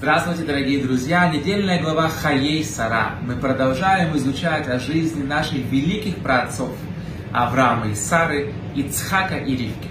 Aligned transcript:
Здравствуйте, 0.00 0.44
дорогие 0.44 0.82
друзья! 0.82 1.28
Недельная 1.28 1.78
глава 1.78 2.08
Хаей 2.08 2.64
Сара. 2.64 3.16
Мы 3.20 3.36
продолжаем 3.36 4.16
изучать 4.16 4.66
о 4.66 4.78
жизни 4.78 5.22
наших 5.22 5.58
великих 5.70 6.16
праотцов 6.22 6.70
Авраама 7.32 7.88
и 7.88 7.94
Сары, 7.94 8.54
Ицхака 8.74 9.36
и 9.36 9.54
Ривки. 9.54 9.88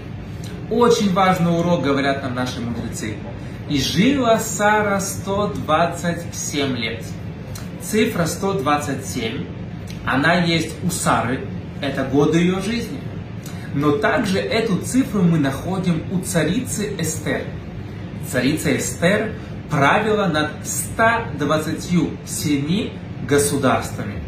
Очень 0.68 1.14
важный 1.14 1.56
урок, 1.56 1.84
говорят 1.84 2.24
нам 2.24 2.34
наши 2.34 2.60
мудрецы. 2.60 3.18
И 3.68 3.78
жила 3.78 4.40
Сара 4.40 4.98
127 4.98 6.76
лет. 6.76 7.04
Цифра 7.80 8.26
127, 8.26 9.46
она 10.04 10.42
есть 10.42 10.74
у 10.82 10.90
Сары, 10.90 11.46
это 11.80 12.02
годы 12.02 12.38
ее 12.38 12.60
жизни. 12.62 12.98
Но 13.74 13.92
также 13.92 14.40
эту 14.40 14.78
цифру 14.78 15.22
мы 15.22 15.38
находим 15.38 16.02
у 16.10 16.18
царицы 16.18 16.96
Эстер. 16.98 17.42
Царица 18.28 18.76
Эстер 18.76 19.34
правила 19.70 20.26
над 20.26 20.50
127 20.66 22.90
государствами. 23.26 24.22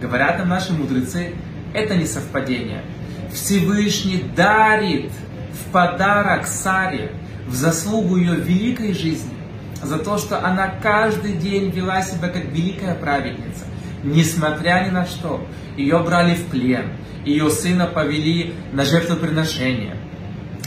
Говорят 0.00 0.38
нам 0.38 0.48
наши 0.48 0.72
мудрецы, 0.72 1.34
это 1.74 1.96
не 1.96 2.06
совпадение. 2.06 2.82
Всевышний 3.32 4.24
дарит 4.34 5.12
в 5.52 5.70
подарок 5.70 6.46
Саре, 6.46 7.12
в 7.46 7.54
заслугу 7.54 8.16
ее 8.16 8.36
великой 8.36 8.94
жизни, 8.94 9.34
за 9.82 9.98
то, 9.98 10.16
что 10.18 10.44
она 10.44 10.68
каждый 10.82 11.34
день 11.34 11.70
вела 11.70 12.02
себя 12.02 12.28
как 12.28 12.46
великая 12.46 12.94
праведница, 12.94 13.66
несмотря 14.02 14.84
ни 14.86 14.90
на 14.90 15.04
что. 15.04 15.46
Ее 15.76 16.02
брали 16.02 16.34
в 16.34 16.46
плен, 16.46 16.86
ее 17.24 17.50
сына 17.50 17.86
повели 17.86 18.54
на 18.72 18.84
жертвоприношение. 18.84 19.96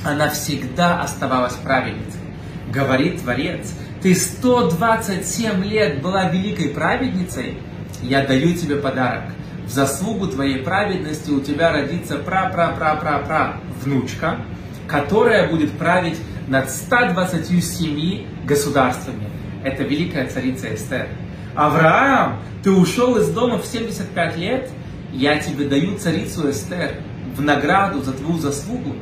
Она 0.06 0.30
всегда 0.30 1.02
оставалась 1.02 1.56
праведницей. 1.56 2.22
Говорит 2.72 3.22
Творец, 3.22 3.74
ты 4.02 4.16
127 4.16 5.64
лет 5.64 6.02
была 6.02 6.30
великой 6.30 6.70
праведницей, 6.70 7.58
я 8.02 8.26
даю 8.26 8.56
тебе 8.56 8.78
подарок. 8.78 9.26
В 9.66 9.70
заслугу 9.70 10.28
твоей 10.28 10.58
праведности 10.58 11.30
у 11.30 11.40
тебя 11.40 11.72
родится 11.72 12.18
пра-пра-пра-пра-пра 12.18 13.58
внучка, 13.84 14.38
которая 14.88 15.50
будет 15.50 15.72
править 15.74 16.18
над 16.48 16.70
127 16.70 18.46
государствами. 18.46 19.30
Это 19.64 19.84
великая 19.84 20.28
царица 20.28 20.74
Эстер. 20.74 21.08
Авраам, 21.56 22.42
ты 22.64 22.72
ушел 22.72 23.18
из 23.18 23.30
дома 23.30 23.60
в 23.60 23.66
75 23.66 24.38
лет, 24.38 24.70
я 25.14 25.38
тебе 25.38 25.66
даю 25.66 25.98
царицу 25.98 26.50
Эстер 26.50 26.96
в 27.36 27.42
награду 27.42 28.02
за 28.02 28.14
твою 28.14 28.40
заслугу. 28.40 28.96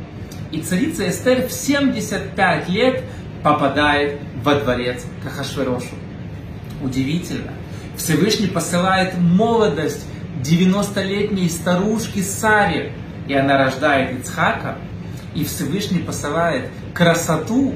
И 0.52 0.60
царица 0.60 1.08
Эстер 1.08 1.48
в 1.48 1.52
75 1.52 2.70
лет 2.70 3.04
попадает 3.44 4.20
во 4.44 4.56
дворец 4.56 5.06
к 5.24 5.28
Ахашверошу. 5.28 5.96
Удивительно. 6.82 7.54
Всевышний 7.98 8.48
посылает 8.48 9.18
молодость 9.18 10.06
90-летней 10.42 11.50
старушки 11.50 12.22
Саре, 12.22 12.94
и 13.28 13.34
она 13.34 13.58
рождает 13.58 14.20
Ицхака, 14.20 14.78
и 15.36 15.44
Всевышний 15.44 16.00
посылает 16.00 16.70
красоту 16.94 17.76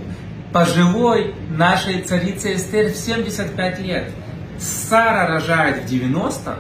пожилой 0.54 1.36
нашей 1.50 2.02
царице 2.02 2.56
Эстер 2.56 2.92
в 2.92 2.96
75 2.96 3.80
лет. 3.80 4.12
Сара 4.60 5.28
рожает 5.28 5.84
в 5.84 5.86
90, 5.88 6.58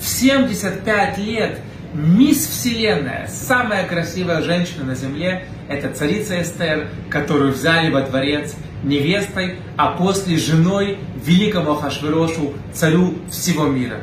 в 0.00 0.06
75 0.06 1.18
лет 1.18 1.58
Мисс 1.94 2.46
Вселенная, 2.46 3.28
самая 3.28 3.86
красивая 3.88 4.42
женщина 4.42 4.84
на 4.84 4.94
земле, 4.94 5.46
это 5.68 5.90
царица 5.90 6.42
Эстер, 6.42 6.88
которую 7.08 7.52
взяли 7.52 7.90
во 7.90 8.02
дворец 8.02 8.54
невестой, 8.82 9.60
а 9.76 9.92
после 9.92 10.36
женой 10.36 10.98
великому 11.24 11.74
Хашвирошу, 11.74 12.52
царю 12.74 13.14
всего 13.30 13.66
мира. 13.66 14.00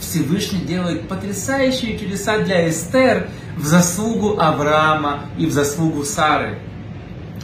Всевышний 0.00 0.60
делает 0.60 1.08
потрясающие 1.08 1.98
чудеса 1.98 2.38
для 2.38 2.68
Эстер 2.68 3.28
в 3.56 3.64
заслугу 3.64 4.38
Авраама 4.38 5.24
и 5.38 5.46
в 5.46 5.52
заслугу 5.52 6.04
Сары. 6.04 6.58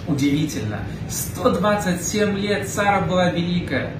Удивительно. 0.07 0.81
127 1.09 2.37
лет 2.37 2.69
Сара 2.69 3.01
была 3.01 3.31
великая. 3.31 3.95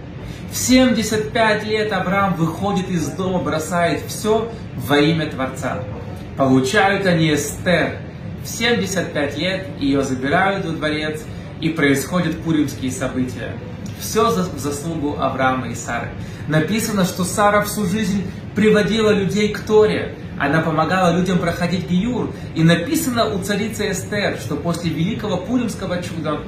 В 0.51 0.57
75 0.57 1.65
лет 1.65 1.93
Авраам 1.93 2.35
выходит 2.35 2.89
из 2.89 3.07
дома, 3.09 3.39
бросает 3.39 4.03
все 4.09 4.51
во 4.75 4.99
имя 4.99 5.27
Творца. 5.27 5.83
Получают 6.37 7.07
они 7.07 7.33
Эстер. 7.35 7.99
В 8.43 8.49
75 8.49 9.39
лет 9.39 9.67
ее 9.79 10.03
забирают 10.03 10.65
во 10.65 10.73
дворец, 10.73 11.23
и 11.61 11.69
происходят 11.69 12.41
пуримские 12.43 12.91
события. 12.91 13.53
Все 14.01 14.31
за 14.31 14.45
заслугу 14.59 15.17
Авраама 15.19 15.69
и 15.69 15.75
Сары. 15.75 16.09
Написано, 16.49 17.05
что 17.05 17.25
Сара 17.25 17.63
всю 17.63 17.85
жизнь 17.87 18.25
приводила 18.55 19.11
людей 19.11 19.51
к 19.51 19.61
Торе. 19.61 20.17
Она 20.39 20.63
помогала 20.63 21.15
людям 21.15 21.39
проходить 21.39 21.89
Гиюр. 21.89 22.33
И 22.55 22.63
написано 22.63 23.35
у 23.35 23.43
царицы 23.43 23.91
Эстер, 23.91 24.39
что 24.39 24.57
после 24.57 24.91
великого 24.91 25.37
пуримского 25.37 26.03
чуда 26.03 26.41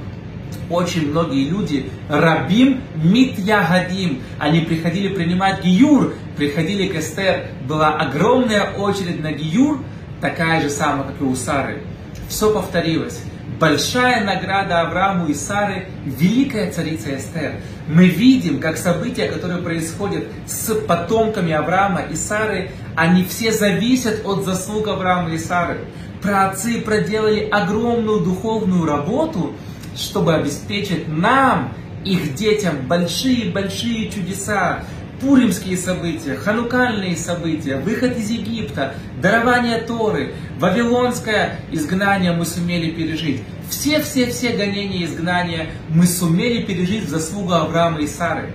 очень 0.71 1.11
многие 1.11 1.49
люди, 1.49 1.91
рабим 2.09 2.83
мит 2.95 3.39
ягадим, 3.39 4.23
они 4.39 4.61
приходили 4.61 5.09
принимать 5.15 5.63
гиюр, 5.63 6.15
приходили 6.37 6.89
к 6.89 6.97
Эстер, 6.97 7.47
была 7.69 7.95
огромная 7.95 8.73
очередь 8.73 9.23
на 9.23 9.33
гиюр, 9.33 9.81
такая 10.21 10.61
же 10.61 10.71
самая, 10.71 11.09
как 11.09 11.21
и 11.21 11.25
у 11.25 11.35
Сары. 11.35 11.83
Все 12.29 12.53
повторилось. 12.53 13.21
Большая 13.61 14.25
награда 14.25 14.81
Аврааму 14.81 15.27
и 15.29 15.35
Сары, 15.35 15.87
великая 16.05 16.73
царица 16.73 17.17
Эстер. 17.17 17.61
Мы 17.87 18.07
видим, 18.07 18.59
как 18.59 18.77
события, 18.77 19.27
которые 19.27 19.63
происходят 19.63 20.25
с 20.47 20.75
потомками 20.75 21.53
Авраама 21.53 22.01
и 22.01 22.17
Сары, 22.17 22.71
они 22.97 23.25
все 23.25 23.53
зависят 23.53 24.25
от 24.25 24.45
заслуг 24.45 24.89
Авраама 24.89 25.31
и 25.31 25.39
Сары. 25.39 25.79
Праотцы 26.23 26.81
проделали 26.81 27.49
огромную 27.51 28.21
духовную 28.21 28.87
работу– 28.87 29.53
чтобы 29.97 30.35
обеспечить 30.35 31.09
нам, 31.09 31.73
их 32.05 32.35
детям, 32.35 32.87
большие-большие 32.89 34.11
чудеса, 34.11 34.81
пуримские 35.21 35.77
события, 35.77 36.35
ханукальные 36.35 37.17
события, 37.17 37.77
выход 37.77 38.17
из 38.17 38.31
Египта, 38.31 38.95
дарование 39.21 39.79
Торы, 39.79 40.35
вавилонское 40.59 41.61
изгнание 41.71 42.33
мы 42.33 42.45
сумели 42.45 42.91
пережить. 42.91 43.43
Все-все-все 43.71 44.51
гонения 44.57 44.99
и 44.99 45.05
изгнания 45.05 45.69
мы 45.89 46.07
сумели 46.07 46.63
пережить 46.63 47.05
в 47.05 47.09
заслугу 47.09 47.53
Авраама 47.53 48.01
и 48.01 48.09
Сары. 48.09 48.53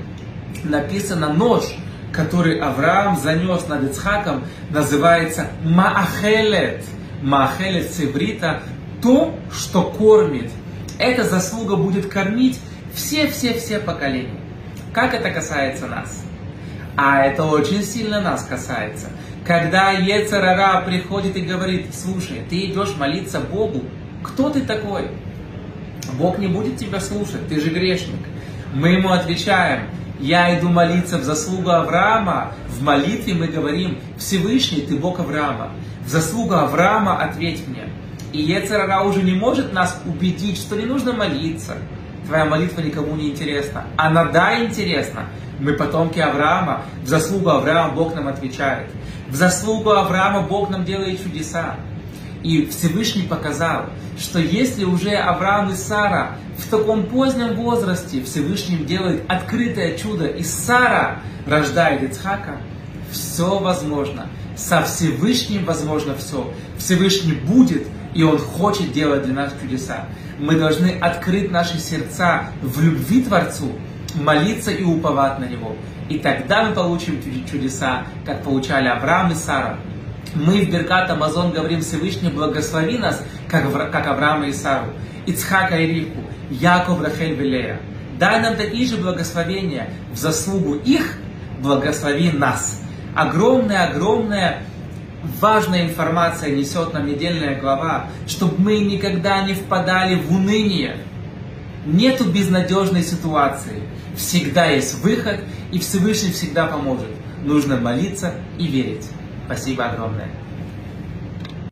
Написано 0.64 1.32
нож, 1.34 1.64
который 2.12 2.60
Авраам 2.60 3.18
занес 3.18 3.68
над 3.68 3.92
Ицхаком, 3.92 4.44
называется 4.70 5.48
Маахелет. 5.64 6.84
Маахелет 7.22 7.92
Цеврита– 7.92 8.62
то, 9.02 9.38
что 9.52 9.84
кормит, 9.84 10.52
эта 11.00 11.24
заслуга 11.24 11.76
будет 11.76 12.08
кормить 12.08 12.60
все-все-все 12.94 13.80
поколения. 13.80 14.40
Как 14.94 15.14
это 15.14 15.30
касается 15.30 15.88
нас? 15.88 16.24
А 16.96 17.24
это 17.24 17.44
очень 17.44 17.84
сильно 17.84 18.22
нас 18.22 18.44
касается. 18.44 19.08
Когда 19.46 19.92
Ецарара 19.92 20.82
приходит 20.82 21.36
и 21.36 21.42
говорит, 21.42 21.94
слушай, 21.94 22.42
ты 22.50 22.66
идешь 22.66 22.96
молиться 22.98 23.40
Богу, 23.40 23.84
кто 24.24 24.50
ты 24.50 24.62
такой? 24.62 25.12
Бог 26.14 26.40
не 26.40 26.48
будет 26.48 26.78
тебя 26.78 27.00
слушать, 27.00 27.48
ты 27.48 27.60
же 27.62 27.70
грешник. 27.70 28.20
Мы 28.74 28.90
ему 28.90 29.12
отвечаем, 29.12 29.90
я 30.20 30.58
иду 30.58 30.70
молиться 30.70 31.20
в 31.20 31.24
заслугу 31.24 31.70
Авраама. 31.70 32.54
В 32.68 32.82
молитве 32.82 33.34
мы 33.36 33.48
говорим, 33.48 34.00
Всевышний, 34.18 34.82
ты 34.82 34.96
Бог 34.96 35.20
Авраама. 35.20 35.72
В 36.06 36.10
заслугу 36.10 36.56
Авраама 36.56 37.22
ответь 37.22 37.68
мне. 37.68 37.90
И 38.34 38.42
Ецерара 38.42 39.04
уже 39.04 39.24
не 39.24 39.34
может 39.34 39.74
нас 39.74 40.02
убедить, 40.06 40.58
что 40.58 40.76
не 40.76 40.86
нужно 40.86 41.14
молиться. 41.14 41.78
Твоя 42.28 42.46
молитва 42.46 42.82
никому 42.82 43.16
не 43.16 43.30
интересна. 43.30 43.86
Она 43.96 44.26
да 44.26 44.64
интересна. 44.64 45.26
Мы 45.60 45.74
потомки 45.74 46.20
Авраама. 46.20 46.84
В 47.04 47.08
заслугу 47.08 47.50
Авраама 47.50 47.94
Бог 47.94 48.16
нам 48.16 48.28
отвечает. 48.28 48.90
В 49.30 49.36
заслугу 49.36 49.92
Авраама 49.92 50.42
Бог 50.42 50.70
нам 50.70 50.84
делает 50.84 51.24
чудеса. 51.24 51.76
И 52.44 52.66
Всевышний 52.68 53.24
показал, 53.24 53.88
что 54.20 54.40
если 54.40 54.84
уже 54.84 55.12
Авраам 55.12 55.72
и 55.72 55.76
Сара 55.76 56.36
в 56.58 56.70
таком 56.70 57.06
позднем 57.06 57.56
возрасте 57.56 58.24
Всевышним 58.24 58.86
делает 58.86 59.24
открытое 59.28 59.98
чудо, 59.98 60.28
и 60.28 60.44
Сара 60.44 61.20
рождает 61.46 62.04
Ицхака, 62.04 62.58
все 63.12 63.60
возможно. 63.60 64.28
Со 64.56 64.82
Всевышним 64.84 65.66
возможно 65.66 66.16
все. 66.16 66.52
Всевышний 66.78 67.34
будет 67.34 67.88
и 68.18 68.24
Он 68.24 68.40
хочет 68.40 68.92
делать 68.92 69.24
для 69.24 69.34
нас 69.36 69.54
чудеса. 69.62 70.06
Мы 70.40 70.56
должны 70.56 70.98
открыть 71.00 71.52
наши 71.52 71.78
сердца 71.78 72.48
в 72.64 72.82
любви 72.82 73.22
Творцу, 73.22 73.72
молиться 74.16 74.72
и 74.72 74.84
уповать 74.84 75.38
на 75.40 75.46
Него. 75.46 75.76
И 76.10 76.18
тогда 76.18 76.64
мы 76.64 76.74
получим 76.74 77.22
чудеса, 77.50 78.06
как 78.26 78.42
получали 78.42 78.88
Авраам 78.88 79.32
и 79.32 79.36
Сара. 79.36 79.78
Мы 80.34 80.66
в 80.66 80.72
Беркат 80.72 81.12
Амазон 81.12 81.52
говорим 81.52 81.82
Всевышний, 81.82 82.30
благослови 82.30 82.98
нас, 82.98 83.24
как, 83.48 83.72
как 83.92 84.08
Авраама 84.08 84.48
и 84.48 84.54
Сару, 84.54 84.88
Ицхака 85.28 85.78
и 85.78 85.86
Ривку, 85.86 86.22
Яков, 86.50 87.02
Рахель, 87.02 87.36
Велея. 87.36 87.80
дай 88.18 88.42
нам 88.42 88.56
такие 88.56 88.88
же 88.88 88.98
благословения 88.98 89.90
в 90.12 90.18
заслугу 90.18 90.76
их, 90.76 91.18
благослови 91.62 92.32
нас. 92.32 92.82
Огромная-огромная 93.16 94.64
важная 95.40 95.86
информация 95.86 96.56
несет 96.56 96.94
нам 96.94 97.06
недельная 97.06 97.60
глава, 97.60 98.08
чтобы 98.28 98.56
мы 98.62 98.80
никогда 98.80 99.44
не 99.46 99.54
впадали 99.54 100.16
в 100.16 100.32
уныние. 100.32 100.98
Нету 101.86 102.26
безнадежной 102.26 103.04
ситуации. 103.04 103.84
Всегда 104.16 104.66
есть 104.66 105.02
выход, 105.04 105.40
и 105.72 105.80
Всевышний 105.80 106.32
всегда 106.32 106.68
поможет. 106.68 107.08
Нужно 107.44 107.78
молиться 107.78 108.34
и 108.58 108.68
верить. 108.68 109.08
Спасибо 109.46 109.86
огромное. 109.86 110.30